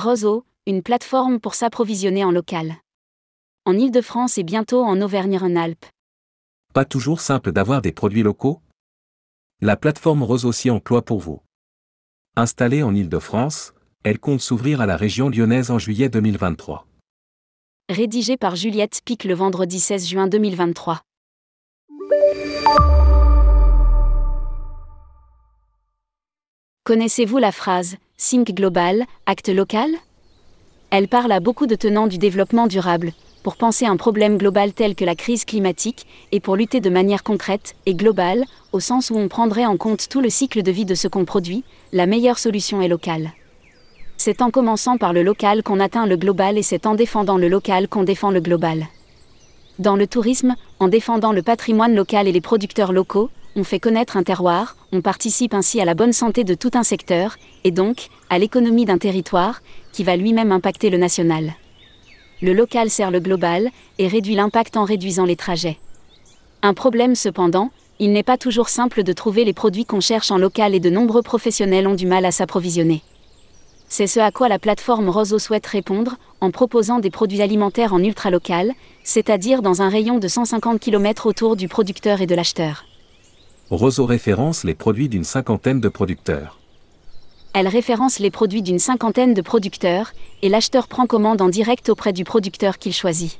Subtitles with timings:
[0.00, 2.76] Roseau, une plateforme pour s'approvisionner en local.
[3.66, 5.84] En Ile-de-France et bientôt en Auvergne-Rhône-Alpes.
[6.72, 8.62] Pas toujours simple d'avoir des produits locaux
[9.60, 11.42] La plateforme Roseau s'y emploie pour vous.
[12.34, 16.86] Installée en Ile-de-France, elle compte s'ouvrir à la région lyonnaise en juillet 2023.
[17.90, 21.02] Rédigé par Juliette Pic le vendredi 16 juin 2023.
[26.90, 29.90] Connaissez-vous la phrase Think global, acte local
[30.90, 33.12] Elle parle à beaucoup de tenants du développement durable,
[33.44, 37.22] pour penser un problème global tel que la crise climatique, et pour lutter de manière
[37.22, 40.84] concrète et globale, au sens où on prendrait en compte tout le cycle de vie
[40.84, 43.34] de ce qu'on produit, la meilleure solution est locale.
[44.16, 47.46] C'est en commençant par le local qu'on atteint le global et c'est en défendant le
[47.46, 48.88] local qu'on défend le global.
[49.78, 54.16] Dans le tourisme, en défendant le patrimoine local et les producteurs locaux, on fait connaître
[54.16, 58.08] un terroir, on participe ainsi à la bonne santé de tout un secteur, et donc,
[58.28, 61.54] à l'économie d'un territoire, qui va lui-même impacter le national.
[62.42, 65.78] Le local sert le global, et réduit l'impact en réduisant les trajets.
[66.62, 70.38] Un problème cependant, il n'est pas toujours simple de trouver les produits qu'on cherche en
[70.38, 73.02] local et de nombreux professionnels ont du mal à s'approvisionner.
[73.88, 78.02] C'est ce à quoi la plateforme Roseau souhaite répondre, en proposant des produits alimentaires en
[78.02, 78.72] ultra-local,
[79.04, 82.84] c'est-à-dire dans un rayon de 150 km autour du producteur et de l'acheteur.
[83.70, 86.58] Roseau référence les produits d'une cinquantaine de producteurs.
[87.52, 90.12] Elle référence les produits d'une cinquantaine de producteurs,
[90.42, 93.38] et l'acheteur prend commande en direct auprès du producteur qu'il choisit.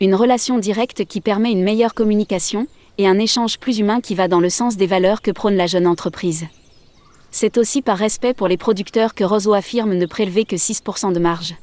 [0.00, 2.68] Une relation directe qui permet une meilleure communication,
[2.98, 5.66] et un échange plus humain qui va dans le sens des valeurs que prône la
[5.66, 6.46] jeune entreprise.
[7.32, 11.18] C'est aussi par respect pour les producteurs que Roseau affirme ne prélever que 6% de
[11.18, 11.56] marge.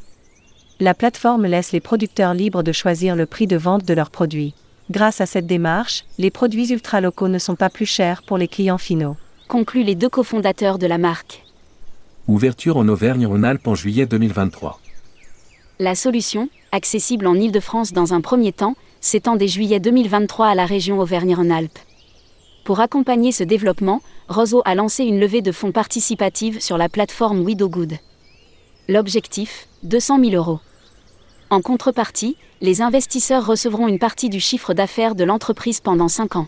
[0.82, 4.54] La plateforme laisse les producteurs libres de choisir le prix de vente de leurs produits.
[4.92, 8.80] Grâce à cette démarche, les produits ultra-locaux ne sont pas plus chers pour les clients
[8.80, 9.18] finaux.
[9.48, 11.44] Concluent les deux cofondateurs de la marque.
[12.28, 14.80] Ouverture en Auvergne-Rhône-Alpes en juillet 2023.
[15.78, 20.66] La solution, accessible en Ile-de-France dans un premier temps, s'étend dès juillet 2023 à la
[20.66, 21.80] région Auvergne-Rhône-Alpes.
[22.64, 27.44] Pour accompagner ce développement, Roseau a lancé une levée de fonds participative sur la plateforme
[27.44, 27.94] Good.
[28.88, 30.60] L'objectif 200 000 euros.
[31.52, 36.48] En contrepartie, les investisseurs recevront une partie du chiffre d'affaires de l'entreprise pendant 5 ans.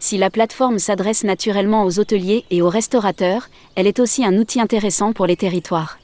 [0.00, 4.60] Si la plateforme s'adresse naturellement aux hôteliers et aux restaurateurs, elle est aussi un outil
[4.60, 5.98] intéressant pour les territoires.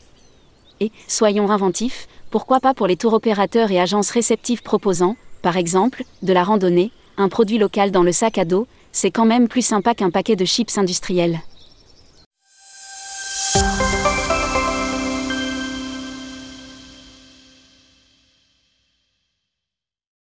[0.79, 6.05] Et, soyons inventifs, pourquoi pas pour les tours opérateurs et agences réceptives proposant, par exemple,
[6.23, 9.67] de la randonnée, un produit local dans le sac à dos, c'est quand même plus
[9.67, 11.41] sympa qu'un paquet de chips industriels.